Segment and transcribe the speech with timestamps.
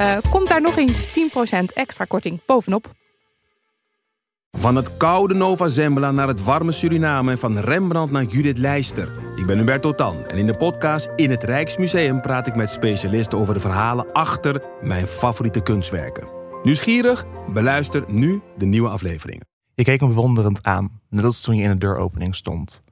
[0.00, 2.92] eh, komt daar nog eens 10% extra korting bovenop.
[4.50, 9.10] Van het koude Nova Zembla naar het warme Suriname en van Rembrandt naar Judith Leister.
[9.36, 13.38] Ik ben Hubert Totan en in de podcast In het Rijksmuseum praat ik met specialisten
[13.38, 16.28] over de verhalen achter mijn favoriete kunstwerken.
[16.62, 17.24] Nieuwsgierig?
[17.52, 19.46] Beluister nu de nieuwe afleveringen.
[19.74, 22.82] Je keek me bewonderend aan, net als toen je in de deuropening stond.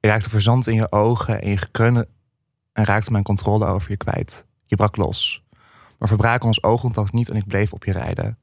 [0.00, 2.08] Je raakte verzand in je ogen en je gekreunde
[2.72, 4.46] en raakte mijn controle over je kwijt.
[4.66, 5.44] Je brak los.
[5.98, 8.38] Maar verbraken ons oogcontact niet en ik bleef op je rijden.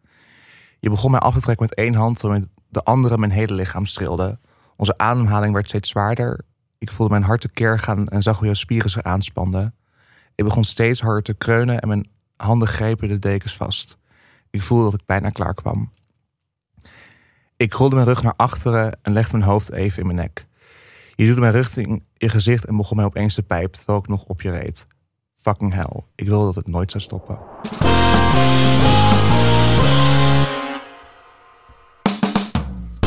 [0.79, 3.85] Je begon mij af te trekken met één hand, terwijl de andere mijn hele lichaam
[3.85, 4.39] streelde.
[4.75, 6.45] Onze ademhaling werd steeds zwaarder.
[6.77, 9.75] Ik voelde mijn hart tekeer gaan en zag hoe jouw spieren zich aanspanden.
[10.35, 13.97] Ik begon steeds harder te kreunen en mijn handen grepen de dekens vast.
[14.49, 15.91] Ik voelde dat ik bijna klaar kwam.
[17.57, 20.47] Ik rolde mijn rug naar achteren en legde mijn hoofd even in mijn nek.
[21.15, 24.23] Je duwde mijn richting je gezicht en begon mij opeens te pijpen terwijl ik nog
[24.23, 24.85] op je reed.
[25.43, 26.01] Fucking hell.
[26.15, 27.39] Ik wilde dat het nooit zou stoppen.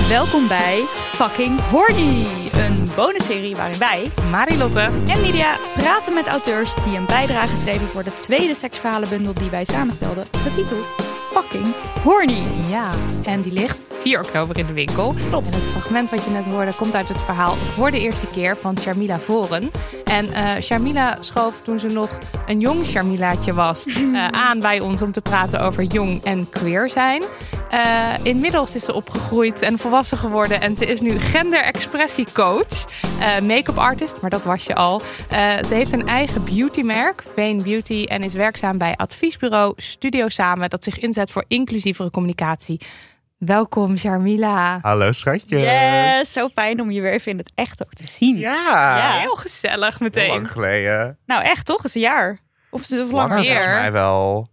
[0.09, 2.27] Welkom bij Fucking Horny.
[2.53, 4.81] Een bonusserie waarin wij, Marilotte.
[4.81, 9.65] en Lydia, praten met auteurs die een bijdrage schreven voor de tweede seksverhalenbundel die wij
[9.65, 12.43] samenstelden, getiteld Fucking Horny.
[12.69, 12.91] Ja,
[13.25, 15.15] en die ligt 4 oktober in de winkel.
[15.29, 15.53] Klopt.
[15.53, 18.57] En het fragment wat je net hoorde komt uit het verhaal voor de eerste keer
[18.57, 19.71] van Sharmila Voren.
[20.05, 25.13] En Sharmila schoof toen ze nog een jong Sharmilaatje was eh, aan bij ons om
[25.13, 27.23] te praten over jong en queer zijn.
[27.71, 32.85] Eh, inmiddels is ze opgegroeid en volwassen geworden en ze is nu gender-expressiecoach,
[33.21, 35.01] eh make-up artist, maar dat was je al.
[35.31, 40.71] Eh, ze heeft een eigen beautymerk, Vane Beauty, en is werkzaam bij adviesbureau Studio Samen,
[40.71, 42.81] dat zich inzet voor inclusievere communicatie.
[43.39, 44.79] Welkom, Sharmila.
[44.83, 45.63] Hallo schatjes.
[45.63, 48.37] Yes, zo fijn om je weer even in het echt ook te zien.
[48.37, 48.97] Ja.
[48.97, 49.19] Ja.
[49.21, 50.29] Heel gezellig Heel meteen.
[50.29, 51.19] lang geleden.
[51.27, 52.39] Nou echt toch, is een jaar.
[52.71, 53.13] Of, of langer.
[53.13, 53.55] Langer meer.
[53.55, 54.49] volgens mij wel.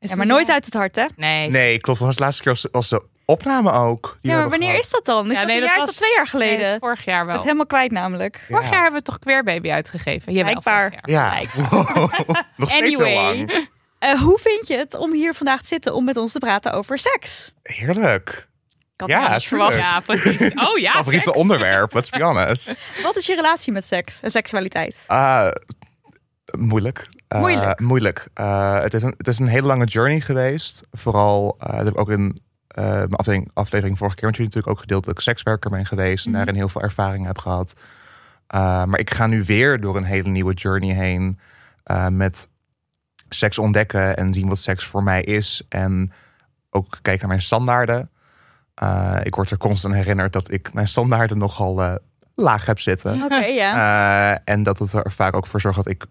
[0.00, 1.06] Is Ja, maar het- nooit uit het hart hè?
[1.16, 1.48] Nee.
[1.50, 1.98] Nee, klopt.
[1.98, 4.18] Was de laatste keer als, als de opname ook.
[4.22, 4.84] Ja, maar wanneer gehad.
[4.84, 5.26] is dat dan?
[5.26, 5.78] Is Ja, dat nee, een dat jaar?
[5.80, 6.72] was- Is dat twee jaar Nee, geleden?
[6.74, 7.36] is vorig jaar Het wel.
[7.36, 8.44] is helemaal kwijt namelijk.
[8.48, 8.70] Vorig Ja.
[8.70, 10.32] jaar hebben we toch Queer Baby uitgegeven?
[10.32, 10.92] Jawel, Blijkbaar.
[11.04, 11.42] Ja.
[11.54, 11.96] Wow.
[12.56, 13.14] Nog steeds heel Anyway.
[13.14, 13.50] lang.
[14.00, 16.72] Eh, hoe vind je het om hier vandaag te zitten om met ons te praten
[16.72, 17.52] over seks?
[17.62, 18.48] Heerlijk.
[18.94, 19.76] Ik had Ja, het verwacht.
[19.76, 20.52] Ja, precies.
[20.54, 22.74] Oh ja, Favoriete onderwerp, let's be honest.
[23.02, 25.04] Wat is je relatie met seks en seksualiteit?
[25.06, 25.48] Ah,
[26.58, 27.08] moeilijk.
[27.28, 27.80] Eh, Moeilijk?
[27.80, 28.28] moeilijk.
[28.34, 30.82] Eh, het, is een, het is een hele lange journey geweest.
[30.92, 32.38] Vooral, eh, dat heb ik ook in
[32.74, 36.24] mijn aflevering, aflevering vorige keer met jullie natuurlijk ook gedeeld dat ik sekswerker ben geweest
[36.24, 36.38] en Mhm.
[36.38, 37.74] daarin heel veel ervaring heb gehad.
[38.46, 41.38] Eh, maar ik ga nu weer door een hele nieuwe journey heen
[42.10, 42.48] met
[43.28, 45.62] seks ontdekken en zien wat seks voor mij is.
[45.68, 46.12] En
[46.70, 48.10] ook kijken naar mijn standaarden.
[49.22, 51.98] Ik word er constant herinnerd dat ik mijn standaarden nogal
[52.34, 53.28] laag heb zitten.
[54.44, 56.04] En dat het er vaak ook voor zorgt dat ik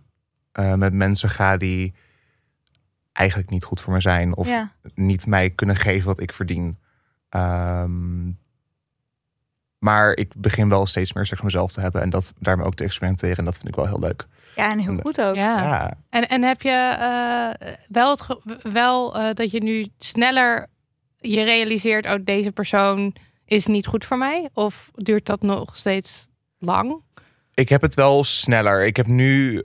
[0.59, 1.93] eh, met mensen ga die
[3.11, 4.35] eigenlijk niet goed voor me zijn.
[4.35, 4.71] Of ja.
[4.93, 6.77] niet mij kunnen geven wat ik verdien.
[7.29, 8.31] Ehm,
[9.77, 12.01] maar ik begin wel steeds meer seks met mezelf te hebben.
[12.01, 13.37] En dat daarmee ook te experimenteren.
[13.37, 14.27] En dat vind ik wel heel leuk.
[14.55, 15.35] ja, en heel goed ook.
[15.35, 15.63] Ja.
[15.63, 15.93] Ja.
[16.09, 18.25] En, en heb je eh, wel, het
[18.73, 20.67] wel eh, dat je nu sneller
[21.17, 23.15] je realiseert, oh, deze persoon
[23.45, 24.49] is niet goed voor mij?
[24.53, 26.27] Of duurt dat nog steeds
[26.57, 27.01] lang?
[27.53, 28.85] Ik heb het wel sneller.
[28.85, 29.63] Ik heb nu.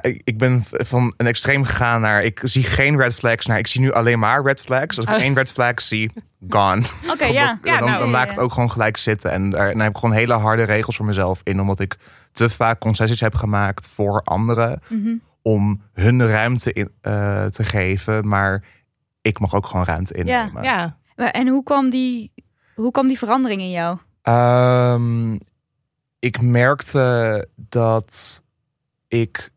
[0.00, 2.22] Eh, ik- ben van een extreem gegaan naar.
[2.24, 3.58] Ik zie geen red flags naar.
[3.58, 4.96] Ik zie nu alleen maar red flags.
[4.96, 5.20] Als ik Oh.
[5.20, 6.10] één red flag zie,
[6.48, 6.82] gone.
[7.12, 7.58] Oké, ja.
[7.62, 8.26] Ja, dan, nou, dan ja, ja.
[8.28, 9.30] het ook gewoon gelijk zitten.
[9.30, 11.60] En daar dan heb ik gewoon hele harde regels voor mezelf in.
[11.60, 11.96] Omdat ik
[12.32, 14.80] te vaak concessies heb gemaakt voor anderen.
[14.88, 15.14] Mhm.
[15.42, 18.28] Om hun de ruimte in, eh, te geven.
[18.28, 18.64] Maar
[19.22, 20.62] ik mag ook gewoon ruimte innemen.
[20.62, 20.96] Ja.
[21.16, 22.32] Maar- En hoe kwam, die,
[22.74, 23.98] hoe kwam die verandering in jou?
[24.22, 25.34] Ehm,
[26.18, 28.42] ik merkte dat
[29.08, 29.50] ik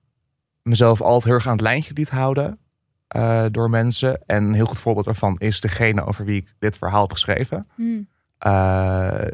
[0.69, 2.60] mezelf altijd heel erg aan het lijntje liet houden
[3.07, 4.21] eh, door mensen.
[4.25, 7.68] En een heel goed voorbeeld daarvan is degene over wie ik dit verhaal heb geschreven.
[8.38, 9.27] Eh,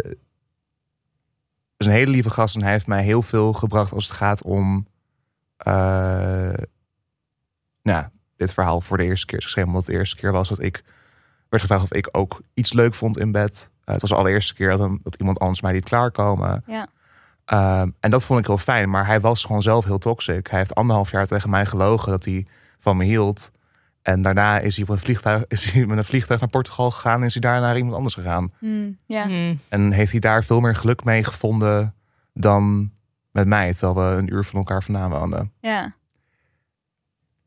[1.77, 4.43] is een hele lieve gast en hij heeft mij heel veel gebracht als het gaat
[4.43, 4.87] om
[5.57, 6.53] eh,
[7.81, 8.05] nou,
[8.35, 9.69] dit verhaal voor de eerste keer is geschreven.
[9.69, 10.83] Omdat het de eerste keer was dat ik
[11.49, 13.71] werd gevraagd of ik ook iets leuk vond in bed.
[13.83, 16.63] Het was de allereerste keer dat, dat iemand anders mij liet klaarkomen.
[16.67, 16.87] Ja.
[17.45, 18.89] Ehm, en dat vond ik heel fijn.
[18.89, 20.47] Maar hij was gewoon zelf heel toxic.
[20.47, 22.45] Hij heeft anderhalf jaar tegen mij gelogen dat hij
[22.79, 23.51] van me hield.
[24.01, 27.19] En daarna is hij, op een vliegtuig, is hij met een vliegtuig naar Portugal gegaan.
[27.19, 28.51] En is hij daar naar iemand anders gegaan.
[28.59, 29.23] Hmm, ja.
[29.27, 29.59] Hmm.
[29.69, 31.93] En heeft hij daar veel meer geluk mee gevonden
[32.33, 32.91] dan
[33.31, 33.73] met mij.
[33.73, 35.51] Terwijl we een uur van elkaar vandaan woonden.
[35.59, 35.93] ja.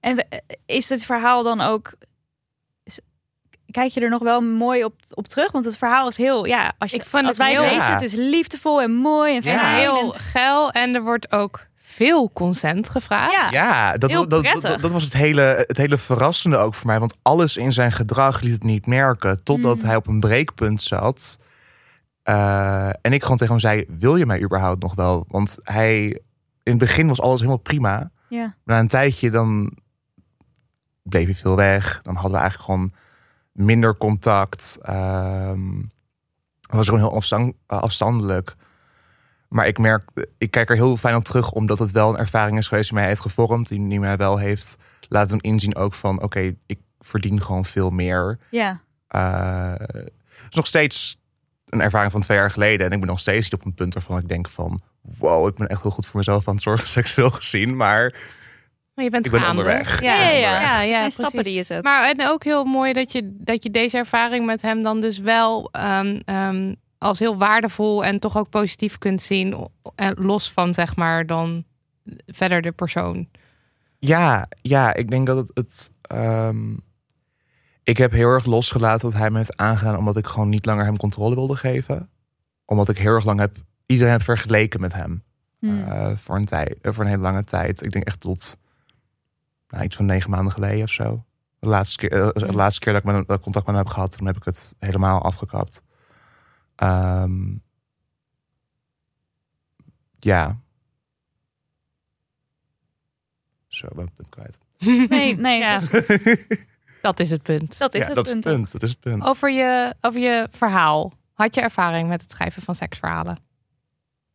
[0.00, 1.92] En we- is dit verhaal dan ook...
[3.70, 5.52] Kijk je er nog wel mooi op, op terug?
[5.52, 6.44] Want het verhaal is heel...
[6.46, 7.94] Ja, als, je, Ik vond als het wij het heel- lezen, Ja.
[7.94, 10.70] het is liefdevol en mooi en heel en- geil.
[10.70, 13.32] En er wordt ook veel consent gevraagd.
[13.32, 13.50] ja.
[13.50, 14.30] Ja, dat, dat,
[14.62, 16.98] dat was het hele, het hele verrassende ook voor mij.
[16.98, 19.44] Want alles in zijn gedrag liet het niet merken.
[19.44, 19.86] Totdat Mm.
[19.86, 21.38] hij op een breekpunt zat.
[22.22, 25.24] Eh, en ik gewoon tegen hem zei, wil je mij überhaupt nog wel?
[25.28, 26.04] Want hij,
[26.62, 28.10] in het begin was alles helemaal prima.
[28.28, 28.38] Ja.
[28.40, 29.72] Maar na een tijdje dan
[31.02, 32.00] bleef hij veel weg.
[32.02, 32.92] Dan hadden we eigenlijk gewoon
[33.58, 34.78] minder contact.
[34.82, 35.80] Ehm
[36.68, 38.56] het was gewoon heel afstand- afstandelijk.
[39.48, 42.58] Maar ik merk, ik kijk er heel fijn op terug, omdat het wel een ervaring
[42.58, 43.68] is geweest die mij heeft gevormd.
[43.68, 44.76] Die, die mij wel heeft
[45.08, 48.38] laten inzien ook van, oké, ik verdien gewoon veel meer.
[48.50, 48.80] ja.
[49.08, 51.18] Eh, het is nog steeds
[51.68, 52.86] een ervaring van twee jaar geleden.
[52.86, 54.80] En ik ben nog steeds niet op een punt waarvan ik denk van...
[55.00, 57.76] wow, ik ben echt heel goed voor mezelf aan het zorgen, seksueel gezien.
[57.76, 58.14] Maar
[58.98, 59.60] Maar je bent Ik ben gaande.
[59.60, 60.00] onderweg.
[60.00, 60.60] Ja, Ja, ja, ja.
[60.60, 61.14] ja, ja, Het zijn precies.
[61.14, 61.82] stappen die je zet.
[61.84, 65.18] Maar en ook heel mooi dat je, dat je deze ervaring met hem dan dus
[65.18, 69.68] wel ehm, ehm, als heel waardevol en toch ook positief kunt zien.
[69.94, 71.64] En los van zeg maar dan
[72.26, 73.28] verder de persoon.
[73.98, 75.50] ja, ja, ik denk dat het...
[75.54, 76.74] het ehm,
[77.82, 79.96] ik heb heel erg losgelaten dat hij me heeft aangedaan...
[79.96, 82.10] omdat ik gewoon niet langer hem controle wilde geven.
[82.64, 83.56] Omdat ik heel erg lang heb...
[83.86, 85.22] iedereen heb vergeleken met hem.
[85.58, 85.84] Hmm.
[85.84, 87.84] Eh, voor, een tijd, voor een hele lange tijd.
[87.84, 88.56] Ik denk echt tot
[89.68, 91.24] nou, iets van negen maanden geleden of zo.
[91.58, 92.56] De laatste keer, eh, de Mm.
[92.56, 95.22] laatste keer dat ik ik contact met hem heb gehad, toen heb ik het helemaal
[95.22, 95.82] afgekapt.
[96.74, 97.54] Ehm,
[100.18, 100.56] ja.
[103.66, 104.58] Zo, ik ben het punt kwijt.
[105.10, 105.72] Nee, nee, Ja.
[105.72, 106.46] het is,
[107.02, 107.78] Dat is het punt.
[107.78, 108.44] dat is ja, het dat is punt.
[108.44, 108.72] het punt.
[108.72, 109.22] Dat is het punt.
[109.24, 111.12] Over je, over je verhaal.
[111.32, 113.38] Had je ervaring met het schrijven van seksverhalen?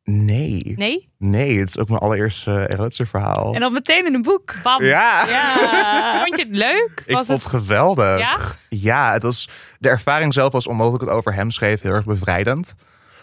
[0.04, 0.74] Nee.
[0.78, 1.10] Nee?
[1.18, 3.54] Nee, het is ook mijn allereerste uh, erotische verhaal.
[3.54, 4.56] En dan meteen in een boek.
[4.64, 4.84] Bam.
[4.84, 5.28] Ja.
[5.28, 6.18] Ja.
[6.26, 7.04] Vond je het leuk?
[7.06, 7.52] Ik Was vond het...
[7.52, 8.20] geweldig.
[8.20, 8.38] Ja?
[8.70, 12.06] Ja, het was, de ervaring zelf was, omdat ik het over hem schreef, heel erg
[12.06, 12.76] bevrijdend.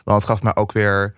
[0.04, 1.14] Want het gaf me ook weer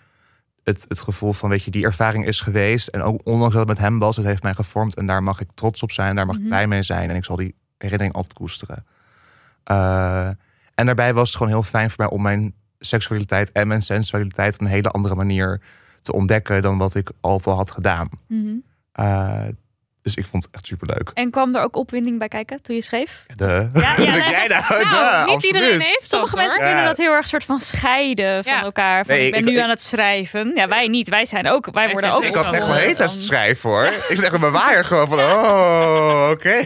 [0.64, 2.88] het, het gevoel van, weet je, die ervaring is geweest.
[2.88, 4.97] En ook ondanks dat het met hem was, het heeft mij gevormd.
[4.97, 6.44] En daar mag ik trots op zijn, daar mag Mhm.
[6.44, 7.11] ik blij mee zijn.
[7.11, 8.87] En ik zal die herinnering altijd koesteren.
[9.64, 10.26] Eh,
[10.75, 12.55] en daarbij was het gewoon heel fijn voor mij om mijn
[12.87, 15.61] seksualiteit en mijn sensualiteit op een hele andere manier
[16.02, 18.08] te ontdekken dan wat ik altijd had gedaan.
[18.29, 18.52] Mhm.
[18.93, 19.40] Eh,
[20.02, 21.11] dus ik vond het echt superleuk.
[21.14, 23.26] En kwam er ook opwinding bij kijken toen je schreef?
[23.34, 24.62] De, Ja, ja, jij nou?
[24.69, 25.44] Nou, De, niet absoluut.
[25.44, 26.69] iedereen heeft Sommige mensen hoor.
[26.69, 26.73] Ja.
[26.75, 28.62] kunnen dat heel erg soort van scheiden van Ja.
[28.62, 29.05] elkaar.
[29.05, 30.52] Van, Nee, ik ben ik- nu ik- aan het schrijven.
[30.55, 31.08] Ja, wij niet.
[31.08, 31.64] Wij zijn ook.
[31.64, 32.23] Wij Wij worden ook.
[32.23, 33.85] Ik Ik had kan echt wel heet als van- het schrijven hoor.
[34.08, 36.64] Ik zit echt met mijn waaier gewoon van, oh, oké.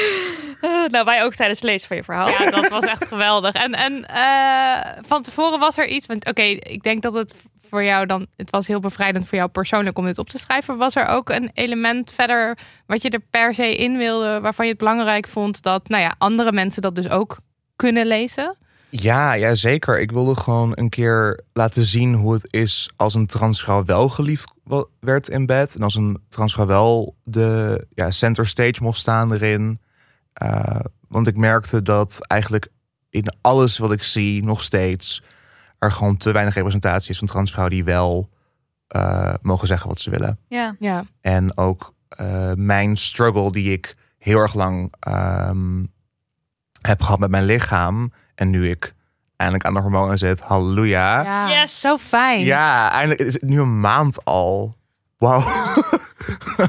[0.92, 2.28] nou, wij ook tijdens het lezen van je verhaal.
[2.28, 3.52] Ja, dat was echt geweldig.
[3.52, 6.06] En, en eh, van tevoren was er iets.
[6.06, 7.34] Want oké, ik denk dat het
[7.68, 8.26] voor jou dan.
[8.36, 10.76] Het was heel bevrijdend voor jou persoonlijk om dit op te schrijven.
[10.76, 14.70] Was er ook een element verder wat je er per se in wilde, waarvan je
[14.70, 17.38] het belangrijk vond dat nou ja, andere mensen dat dus ook
[17.76, 18.56] kunnen lezen?
[18.88, 20.00] Ja, ja, zeker.
[20.00, 24.52] Ik wilde gewoon een keer laten zien hoe het is als een transvrouw wel geliefd
[25.00, 25.74] werd in bed.
[25.74, 29.80] En als een transvrouw wel de ja, center stage mocht staan erin.
[30.32, 32.68] Eh, want ik merkte dat eigenlijk
[33.10, 35.22] in alles wat ik zie nog steeds
[35.78, 38.28] er gewoon te weinig representatie is van transvrouwen die wel
[38.86, 40.38] eh, mogen zeggen wat ze willen.
[40.48, 40.76] Ja.
[40.78, 41.04] Ja.
[41.20, 45.84] En ook eh, mijn struggle die ik heel erg lang ehm,
[46.80, 48.12] heb gehad met mijn lichaam.
[48.34, 48.94] En nu ik
[49.42, 51.22] eindelijk aan de hormonen zit, halleluja.
[51.22, 51.60] Ja, ja.
[51.60, 51.80] Yes.
[51.80, 52.50] Zo fijn.
[52.50, 54.76] eindelijk is het nu een maand al.
[55.18, 55.40] Wauw.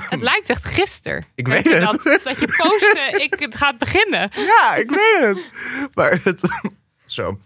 [0.09, 1.25] Het lijkt echt gisteren.
[1.35, 1.81] Ik weet het.
[1.81, 4.29] Dat, dat je postte, ik, het gaat beginnen.
[4.35, 5.51] ja, ik weet het.
[5.93, 6.41] Maar het...
[7.05, 7.39] Zo.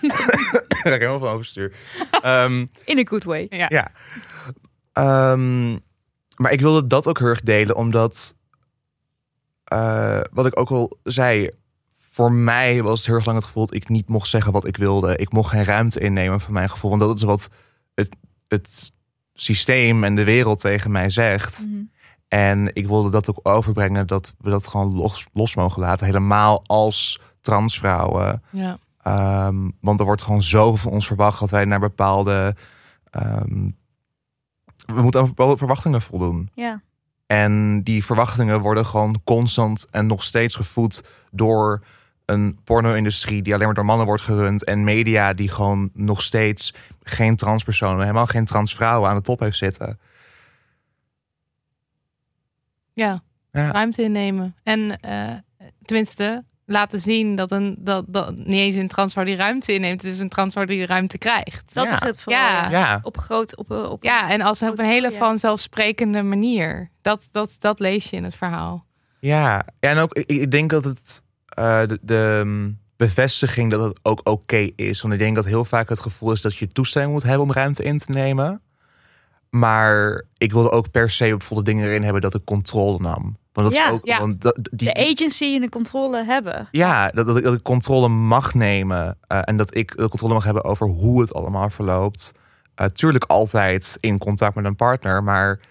[0.00, 1.72] ik raak helemaal van overstuur.
[2.22, 3.46] Ehm, In a good way.
[3.50, 3.66] Ja.
[3.68, 3.90] Ja.
[4.92, 5.70] Ehm,
[6.36, 8.34] maar ik wilde dat ook heel erg delen, omdat
[9.64, 11.50] eh, wat ik ook al zei,
[12.16, 14.66] voor mij was het heel erg lang het gevoel dat ik niet mocht zeggen wat
[14.66, 15.16] ik wilde.
[15.16, 17.48] Ik mocht geen ruimte innemen van mijn gevoel, want dat is wat
[17.94, 18.16] het,
[18.48, 18.92] het
[19.34, 21.66] systeem en de wereld tegen mij zegt.
[21.66, 21.82] Mhm.
[22.28, 26.62] En ik wilde dat ook overbrengen, dat we dat gewoon los, los mogen laten, helemaal
[26.66, 28.42] als transvrouwen.
[28.50, 28.78] Ja.
[29.02, 32.56] Ehm, want er wordt gewoon zoveel van ons verwacht dat wij naar bepaalde.
[33.10, 33.70] ehm,
[34.86, 36.50] we moeten aan bepaalde verwachtingen voldoen.
[36.54, 36.82] Ja.
[37.26, 41.82] En die verwachtingen worden gewoon constant en nog steeds gevoed door
[42.26, 44.64] een porno-industrie die alleen maar door mannen wordt gerund.
[44.64, 49.56] En media die gewoon nog steeds geen transpersonen, helemaal geen transvrouwen aan de top heeft
[49.58, 49.98] zitten.
[52.92, 53.70] Ja, Ja.
[53.70, 54.54] ruimte innemen.
[54.62, 55.34] En eh,
[55.82, 60.02] tenminste, laten zien dat, een, dat, dat niet eens een transvrouw die ruimte inneemt.
[60.02, 61.74] Het is een transvrouw die ruimte krijgt.
[61.74, 61.92] Dat Ja.
[61.92, 62.42] is het vooral.
[62.42, 62.70] Ja.
[62.70, 62.98] Ja.
[63.02, 66.90] Op groot, op, op Ja, en als op een hele vanzelfsprekende manier.
[67.02, 68.84] Dat, dat, dat lees je in het verhaal.
[69.20, 69.64] ja.
[69.80, 71.24] ja en ook, ik, ik denk dat het
[71.56, 75.00] eh, de, de mm, bevestiging dat het ook oké is.
[75.00, 77.52] Want ik denk dat heel vaak het gevoel is dat je toestemming moet hebben om
[77.52, 78.60] ruimte in te nemen.
[79.50, 83.36] Maar ik wilde ook per se bijvoorbeeld dingen erin hebben dat ik controle nam.
[83.52, 84.18] Want dat Ja, is ook, ja.
[84.20, 86.68] want dat, die, de agency en de controle hebben.
[86.70, 89.16] Ja, dat, dat, ik, dat ik controle mag nemen.
[89.26, 92.32] eh, en dat ik de controle mag hebben over hoe het allemaal verloopt.
[92.74, 95.22] Eh, tuurlijk altijd in contact met een partner.
[95.22, 95.66] Maar eh,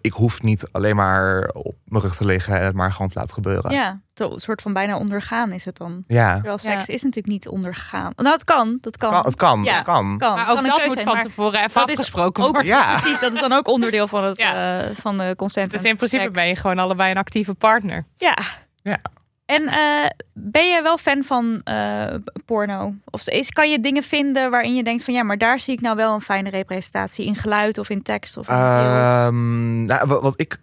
[0.00, 3.18] ik hoef niet alleen maar op mijn rug te liggen en het maar gewoon te
[3.18, 3.70] laten gebeuren.
[3.72, 6.04] Ja, zo- een soort van bijna ondergaan is het dan.
[6.06, 6.34] Ja.
[6.34, 6.92] Terwijl seks Ja.
[6.94, 8.12] is natuurlijk niet ondergaan.
[8.16, 8.78] Nou, het kan.
[8.80, 9.10] Dat kan.
[9.10, 9.74] Kan, het kan, Ja.
[9.74, 10.18] het kan.
[10.18, 10.34] kan.
[10.34, 12.70] Maar ook een dat moet zijn, van tevoren even dat is afgesproken ook- worden.
[12.72, 12.90] Ja.
[12.98, 14.80] Precies, dat is dan ook onderdeel van, het, Ja.
[14.82, 15.70] eh, van de consent.
[15.70, 18.06] Dus en in principe ben je gewoon allebei een actieve partner.
[18.16, 18.36] Ja.
[18.82, 18.98] Ja.
[19.46, 22.94] En eh, ben je wel fan van eh, porno?
[23.10, 25.80] Of is, kan je dingen vinden waarin je denkt van ja, maar daar zie ik
[25.80, 28.54] nou wel een fijne representatie in geluid of in tekst of in?
[28.54, 30.58] Ehm, nou, wat, wat ik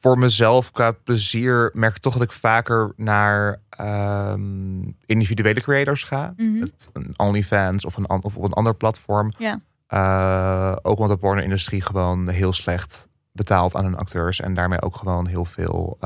[0.00, 6.34] voor mezelf qua plezier merk toch dat ik vaker naar ehm, individuele creators ga.
[6.36, 9.32] Het, een OnlyFans of, een, of op een ander platform.
[9.38, 9.60] Ja.
[9.86, 14.40] Eh, ook omdat de porno-industrie gewoon heel slecht betaalt aan hun acteurs.
[14.40, 15.98] En daarmee ook gewoon heel veel...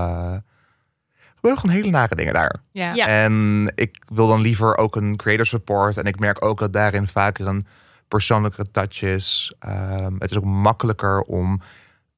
[1.37, 2.63] gebeuren gewoon hele nare dingen daar.
[2.71, 2.95] Ja.
[2.95, 3.07] Ja.
[3.07, 5.97] En ik wil dan liever ook een creator support.
[5.97, 7.67] En ik merk ook dat daarin vaker een
[8.09, 9.55] persoonlijke touch is.
[9.59, 11.61] Ehm, het is ook makkelijker om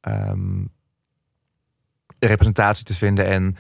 [0.01, 0.65] ehm,
[2.19, 3.57] representatie te vinden en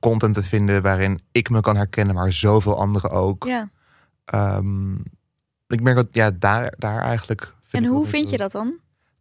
[0.00, 3.44] content te vinden waarin ik me kan herkennen, maar zoveel anderen ook.
[3.44, 3.70] ja.
[4.24, 4.94] Ehm,
[5.66, 7.54] ik merk dat ja, daar, daar eigenlijk.
[7.62, 8.74] Vind En hoe vind je dat dan?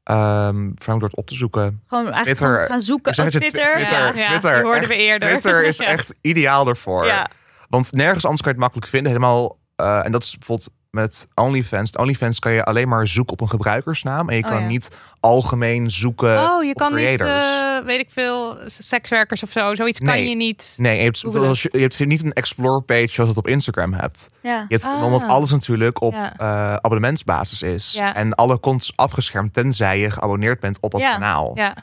[0.03, 1.81] Vooral door het op te zoeken.
[1.87, 2.65] Gewoon eigenlijk Twitter.
[2.67, 3.39] gaan zoeken op Twitter.
[3.39, 5.29] Twitter, Ja, Twitter, ja, Twitter, die hoorden echt, we eerder.
[5.29, 7.27] Twitter is echt ideaal ervoor.
[7.69, 9.11] Want nergens anders kan je het makkelijk vinden.
[9.11, 11.91] Helemaal, eh, en dat is bijvoorbeeld met OnlyFans.
[11.95, 14.29] OnlyFans kan je alleen maar zoeken op een gebruikersnaam.
[14.29, 14.67] En je Oh, kan ja.
[14.67, 17.45] niet algemeen zoeken Oh, je op kan niet, creators.
[17.79, 19.75] eh, weet ik veel, sekswerkers of zo.
[19.75, 20.73] Zoiets kan je niet.
[20.77, 23.93] nee, je hebt, zoals je, je hebt niet een explore page zoals het op Instagram
[23.93, 24.29] hebt.
[24.41, 24.65] Ja.
[24.67, 25.03] Je hebt, Ah.
[25.03, 26.37] Omdat alles natuurlijk op Ja.
[26.37, 27.91] eh, abonnementsbasis is.
[27.93, 28.15] Ja.
[28.15, 31.51] En alle content is afgeschermd tenzij je geabonneerd bent op het kanaal.
[31.55, 31.73] Ja,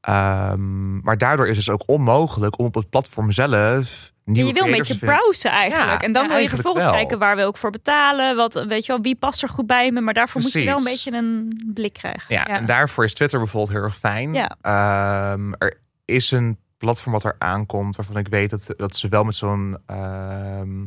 [0.00, 4.52] Ehm, maar daardoor is het dus ook onmogelijk om op het platform zelf En je
[4.52, 5.16] wil een beetje vinden.
[5.18, 5.90] browsen eigenlijk.
[6.00, 6.92] Ja, en dan ja, wil je vervolgens wel.
[6.92, 8.36] kijken waar wil ik voor betalen.
[8.36, 10.00] Wat, weet je wel, wie past er goed bij me.
[10.00, 12.34] Maar daarvoor moet je wel een beetje een blik krijgen.
[12.34, 12.56] Ja, Ja.
[12.58, 14.32] en daarvoor is Twitter bijvoorbeeld heel erg fijn.
[14.34, 14.56] Ja.
[14.60, 19.24] Ehm, er is een platform wat er aankomt waarvan ik weet dat, dat ze wel
[19.24, 20.84] met zo'n ehm,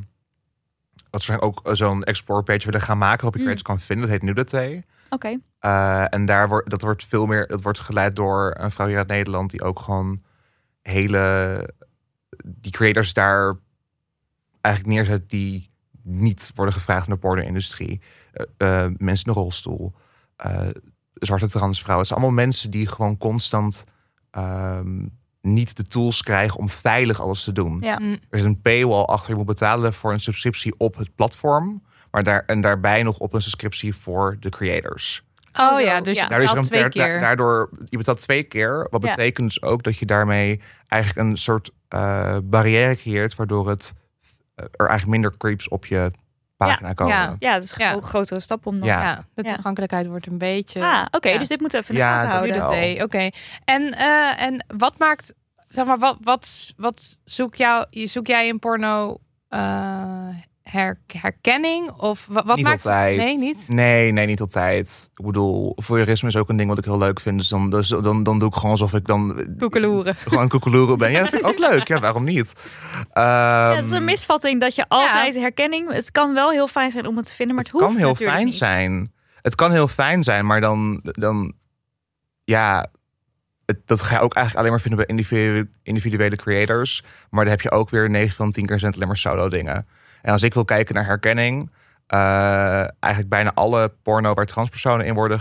[1.09, 3.45] dat ze ook zo'n explore page willen gaan maken waarop je Mm.
[3.45, 4.05] creators kan vinden.
[4.09, 4.81] Dat heet Nudity.
[5.09, 5.37] Oké.
[5.59, 7.47] Eh, en daar wordt dat wordt veel meer.
[7.47, 10.21] Dat wordt geleid door een vrouw hier uit Nederland die ook gewoon
[10.81, 11.69] hele
[12.45, 13.57] die creators daar
[14.61, 15.69] eigenlijk neerzet die
[16.03, 18.01] niet worden gevraagd in de porno-industrie.
[18.31, 19.93] Eh, eh, mensen in een rolstoel,
[20.35, 20.67] eh,
[21.13, 22.07] zwarte transvrouwen.
[22.07, 23.83] Het zijn allemaal mensen die gewoon constant
[24.31, 25.05] ehm,
[25.41, 27.77] niet de tools krijgen om veilig alles te doen.
[27.81, 27.99] Ja.
[27.99, 28.11] Mm.
[28.11, 29.29] Er is een paywall achter.
[29.29, 31.81] Je moet betalen voor een subscriptie op het platform.
[32.11, 35.23] Maar daar, en daarbij nog op een subscriptie voor de creators.
[35.59, 36.23] Oh Zo, ja, dus ja.
[36.23, 37.13] je Daardoor is er betaalt een, twee daar- keer.
[37.13, 38.87] da- daardoor, je betaalt twee keer.
[38.89, 39.09] Wat Ja.
[39.09, 43.35] betekent dus ook dat je daarmee eigenlijk een soort eh, barrière creëert.
[43.35, 43.93] Waardoor het
[44.55, 46.11] eh, er eigenlijk minder creeps op je
[46.57, 47.15] pagina komen.
[47.15, 47.35] ja.
[47.39, 47.93] Ja, dat is Ja.
[47.93, 48.87] een grotere stap om dan...
[48.87, 49.01] Ja.
[49.01, 49.53] ja, de Ja.
[49.53, 50.83] toegankelijkheid wordt een beetje...
[50.83, 51.29] Ah, oké.
[51.29, 51.37] Ja.
[51.37, 53.03] Dus dit moeten we even in de Ja, gaten dat houden.
[53.03, 53.29] oké.
[53.65, 55.33] En, eh, en wat maakt,
[55.67, 60.27] zeg maar, wat, wat, wat zoek, jou, zoek jij in porno eh,
[60.71, 61.91] her, herkenning?
[61.91, 62.85] Of wat, wat niet maakt...
[62.85, 63.17] altijd.
[63.17, 63.65] Nee, niet?
[63.67, 65.09] Nee, nee, niet altijd.
[65.15, 67.37] Ik bedoel, voyeurisme is ook een ding wat ik heel leuk vind.
[67.37, 70.15] Dus dan, dus dan, dan doe ik gewoon alsof ik dan Koekeloeren.
[70.27, 71.11] gewoon koekeloeren ben.
[71.11, 71.87] Ja, dat vind ik ook leuk.
[71.87, 72.53] Ja, waarom niet?
[73.13, 75.93] Ja, het is Ehm, een misvatting dat je altijd herkenning...
[75.93, 78.05] Het kan wel heel fijn zijn om het te vinden, maar het, het hoeft kan
[78.05, 78.55] heel fijn niet.
[78.55, 79.13] zijn.
[79.41, 81.53] Het kan heel fijn zijn, maar dan, dan
[82.43, 82.91] ja,
[83.65, 87.03] het, dat ga je ook eigenlijk alleen maar vinden bij individuele, individuele creators.
[87.29, 89.49] Maar dan heb je ook weer 9 van 10 keer zijn het alleen maar solo
[89.49, 89.87] dingen.
[90.21, 91.71] En als ik wil kijken naar herkenning,
[92.07, 92.19] eh,
[92.99, 95.39] eigenlijk bijna alle porno waar transpersonen in worden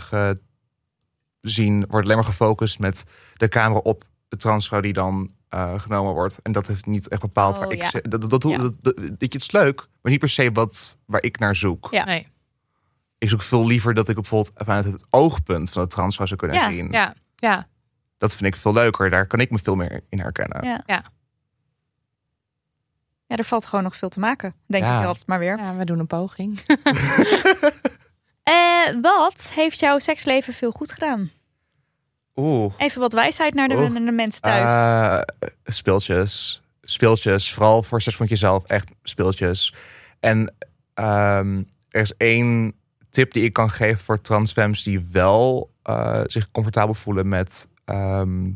[1.41, 3.05] gezien, wordt alleen maar gefocust met
[3.37, 6.43] de camera op de transvrouw die dan eh, genomen wordt.
[6.43, 8.01] En dat is niet echt bepaald Oh, waar ik ja.
[8.03, 8.59] dat, dat, dat, Ja.
[8.59, 11.89] dat, dat- het is leuk, maar niet per se wat waar ik naar zoek.
[11.91, 12.05] Ja.
[12.05, 12.27] Nee.
[13.19, 16.57] Ik zoek veel liever dat ik bijvoorbeeld vanuit het oogpunt van de transvrouw zou kunnen
[16.57, 16.91] Ja, zien.
[16.91, 17.67] Ja, ja.
[18.19, 19.11] Dat vind ik veel leuker.
[19.11, 20.65] Daar kan ik me veel meer in herkennen.
[20.65, 20.83] Ja.
[20.87, 21.03] Ja,
[23.37, 25.01] er valt gewoon nog veel te maken, denk Ja.
[25.01, 25.59] ik altijd maar weer.
[25.59, 26.61] Ja, we doen een poging.
[28.43, 31.31] Eh, wat heeft jouw seksleven veel goed gedaan?
[32.37, 32.73] Oeh.
[32.77, 33.91] Even wat wijsheid naar de, Oeh.
[33.91, 34.71] naar de mensen thuis.
[35.39, 36.63] Eh, speeltjes.
[36.83, 37.53] Speeltjes.
[37.53, 38.65] Vooral voor seks met jezelf.
[38.65, 39.75] Echt speeltjes.
[40.21, 40.55] En
[40.95, 42.75] ehm, er is één
[43.11, 48.51] tip die ik kan geven voor transfems die wel eh, zich comfortabel voelen met ehm,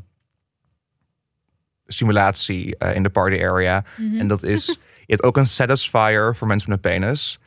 [1.93, 3.85] stimulatie eh, in de party area.
[3.97, 4.19] Mhm.
[4.21, 4.67] En dat is,
[5.07, 7.39] je hebt ook een satisfier voor mensen met een penis.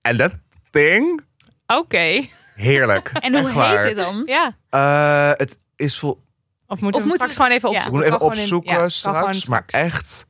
[0.00, 0.32] En dat
[0.70, 1.20] thing,
[1.66, 2.26] Oké.
[2.54, 3.08] heerlijk.
[3.20, 4.22] en hoe heet dit dan?
[4.26, 4.56] Ja.
[4.70, 6.22] Eh, het is vol,
[6.66, 7.92] Of moeten Of we moeten straks we- gewoon even opzoeken?
[7.92, 10.26] ik moet even in- opzoeken ja, straks, maar echt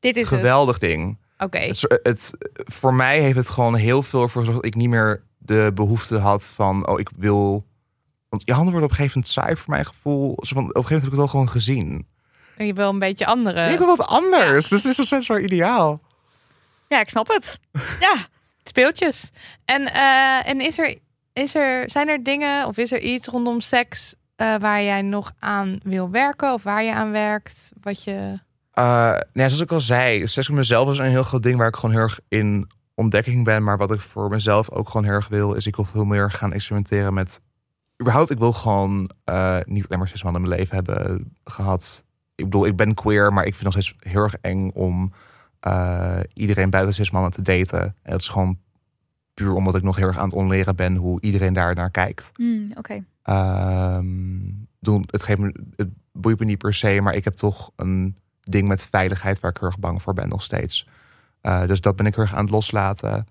[0.00, 0.38] Dit is het.
[0.38, 1.18] geweldig ding.
[1.38, 1.58] Oké.
[2.02, 5.70] Het, voor mij heeft het gewoon heel veel voor gezorgd dat ik niet meer de
[5.74, 7.66] behoefte had van, oh, ik wil.
[8.28, 10.36] Want je handen worden op een gegeven moment saai voor mijn gevoel.
[10.42, 12.06] Zo van, op een gegeven moment heb ik het al gewoon gezien.
[12.56, 14.68] Je wil een beetje andere ik wil wat anders.
[14.68, 16.00] Dus dit is een soort ideaal.
[16.88, 17.58] Ja, ik snap het.
[18.00, 18.14] Ja,
[18.64, 19.30] speeltjes.
[19.64, 20.98] En, eh, en is er,
[21.32, 25.32] is er, zijn er dingen of is er iets rondom seks eh, waar jij nog
[25.38, 27.72] aan wil werken of waar je aan werkt?
[27.80, 28.38] Wat je.
[28.72, 31.68] Eh, nee, zoals ik al zei, seks met mezelf is een heel groot ding waar
[31.68, 33.64] ik gewoon heel erg in ontdekking ben.
[33.64, 36.30] Maar wat ik voor mezelf ook gewoon heel erg wil, is ik wil veel meer
[36.30, 37.40] gaan experimenteren met.
[38.00, 42.04] Überhaupt, ik wil gewoon eh, niet alleen maar zes maanden in mijn leven hebben gehad.
[42.34, 45.12] Ik bedoel, ik ben queer, maar ik vind nog steeds heel erg eng om
[45.60, 47.80] eh, iedereen buiten zes maanden te daten.
[47.80, 48.58] En dat is gewoon
[49.34, 52.30] puur omdat ik nog heel erg aan het onleren ben hoe iedereen daar naar kijkt.
[52.34, 53.04] Hmm, oké.
[53.22, 54.06] Ehm,
[54.80, 58.16] doen, het, geeft me, het boeit me niet per se, maar ik heb toch een
[58.42, 60.88] ding met veiligheid waar ik heel erg bang voor ben nog steeds.
[61.40, 63.26] Eh, dus dat ben ik heel erg aan het loslaten.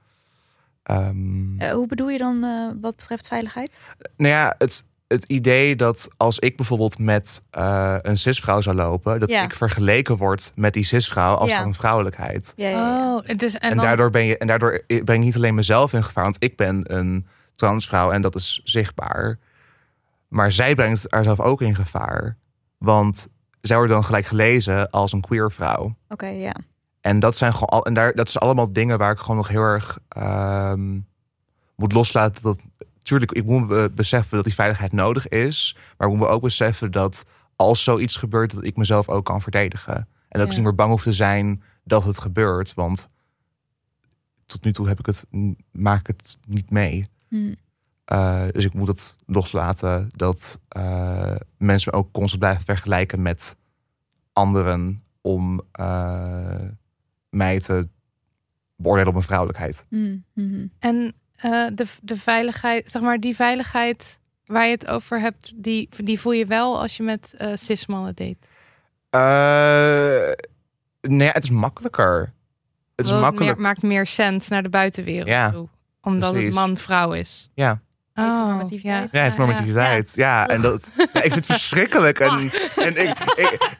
[0.83, 2.39] Ehm, Eh, hoe bedoel je dan
[2.81, 3.79] wat betreft veiligheid?
[4.17, 9.20] Nou ja, het, het idee dat als ik bijvoorbeeld met eh, een cisvrouw zou lopen,
[9.20, 9.43] dat Ja.
[9.43, 11.62] ik vergeleken word met die cisvrouw als Ja.
[11.62, 12.53] van vrouwelijkheid.
[12.55, 13.15] Ja, ja, ja.
[13.15, 15.93] Oh, dus, en, En, dan, daardoor ben je en daardoor ben ik niet alleen mezelf
[15.93, 19.39] in gevaar, want ik ben een transvrouw en dat is zichtbaar.
[20.27, 22.38] Maar zij brengt haarzelf ook in gevaar.
[22.78, 23.28] Want
[23.62, 25.95] zij wordt dan gelijk gelezen als een queer vrouw.
[26.10, 26.56] Oké, ja.
[27.02, 29.47] En dat zijn gewoon al, en daar, dat zijn allemaal dingen waar ik gewoon nog
[29.47, 30.99] heel erg ehm,
[31.76, 32.43] moet loslaten.
[32.43, 32.60] Dat,
[33.04, 35.76] tuurlijk, ik moet be- beseffen dat die veiligheid nodig is.
[35.98, 39.42] Maar ik moet me ook beseffen dat als zoiets gebeurt, dat ik mezelf ook kan
[39.42, 39.96] verdedigen.
[39.96, 40.56] En dat ik Ja.
[40.56, 42.74] niet meer bang hoef te zijn dat het gebeurt.
[42.74, 43.10] Want
[44.46, 45.28] tot nu toe heb ik het,
[45.72, 47.08] maak ik het niet mee.
[47.28, 47.56] Hmm.
[48.12, 53.56] Uh, dus ik moet het loslaten dat uh, mensen me ook constant blijven vergelijken met
[54.34, 56.62] anderen om uh,
[57.30, 57.88] mij te
[58.76, 59.86] beoordelen op mijn vrouwelijkheid.
[59.89, 60.66] Hmm, mhm.
[60.80, 65.89] en eh, de, de veiligheid, zeg maar, die veiligheid waar je het over hebt, die,
[66.03, 68.38] die voel je wel als je met eh cis-mannen date.
[69.15, 70.32] Uh,
[71.01, 72.34] nee, het is makkelijker.
[72.95, 75.67] Het is meer- maakt meer sens naar de buitenwereld Ja, toe.
[76.01, 76.47] Omdat precies.
[76.56, 77.49] het man-vrouw is.
[77.53, 77.82] Ja.
[78.13, 79.12] Heteronormativiteit.
[79.12, 80.13] Ja, het is normativiteit.
[80.15, 82.19] Ja, en dat, ja, ik vind het verschrikkelijk.
[82.19, 83.75] En, en ik, ik,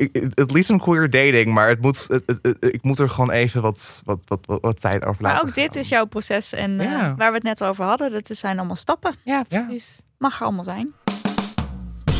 [0.00, 3.08] ik, het liefst een queer dating, maar het moet, het, het- het- ik moet er
[3.10, 6.04] gewoon even wat, wat, wat, wat, wat tijd over laten Maar ook dit is jouw
[6.04, 6.52] proces.
[6.52, 9.14] En eh, waar we het net over hadden, dat zijn allemaal stappen.
[9.24, 9.62] Ja, Ja.
[9.62, 9.96] precies.
[10.18, 10.92] Mag er allemaal zijn.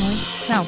[0.00, 0.16] Mooi.
[0.48, 0.64] Nou,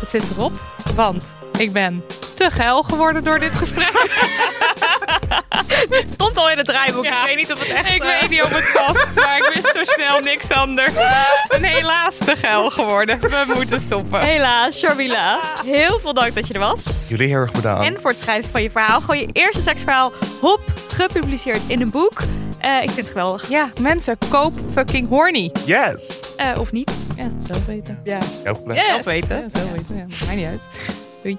[0.00, 0.62] het zit erop,
[0.94, 2.02] want ik ben
[2.34, 3.92] te geil geworden door dit gesprek.
[6.00, 7.04] Het stond al in het draaiboek.
[7.04, 7.20] Ja.
[7.20, 7.94] Ik weet niet of het echt...
[7.94, 10.92] ik eh, weet niet of het past, maar ik wist zo snel niks anders.
[11.48, 13.20] Ben helaas te geil geworden.
[13.20, 14.20] We moeten stoppen.
[14.20, 15.40] Helaas, Sharmila.
[15.64, 16.84] Heel veel dank dat je er was.
[17.06, 17.84] Jullie heel erg bedankt.
[17.86, 19.00] En voor het schrijven van je verhaal.
[19.00, 22.20] Gewoon je eerste seksverhaal, hop, gepubliceerd in een boek.
[22.58, 23.48] Eh, ik vind het geweldig.
[23.48, 25.50] Ja, mensen, koop fucking horny.
[25.64, 26.34] Yes!
[26.36, 26.92] Eh, of niet.
[27.16, 28.00] Ja, zelf weten.
[28.04, 28.18] Ja.
[28.42, 28.88] Heel veel plezier.
[28.88, 29.40] Zelf weten.
[29.40, 29.96] Ja, zelf weten.
[29.96, 30.68] Ja, maakt mij niet uit.
[31.22, 31.38] Doei.